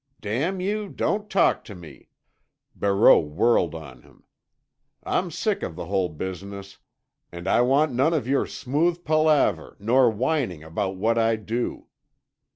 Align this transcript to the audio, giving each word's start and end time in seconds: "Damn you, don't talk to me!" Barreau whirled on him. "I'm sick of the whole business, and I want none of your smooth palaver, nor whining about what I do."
"Damn 0.19 0.59
you, 0.59 0.89
don't 0.89 1.29
talk 1.29 1.63
to 1.65 1.75
me!" 1.75 2.09
Barreau 2.75 3.19
whirled 3.19 3.75
on 3.75 4.01
him. 4.01 4.23
"I'm 5.03 5.29
sick 5.29 5.61
of 5.61 5.75
the 5.75 5.85
whole 5.85 6.09
business, 6.09 6.79
and 7.31 7.47
I 7.47 7.61
want 7.61 7.91
none 7.93 8.11
of 8.15 8.27
your 8.27 8.47
smooth 8.47 9.03
palaver, 9.03 9.75
nor 9.77 10.09
whining 10.09 10.63
about 10.63 10.95
what 10.95 11.19
I 11.19 11.35
do." 11.35 11.85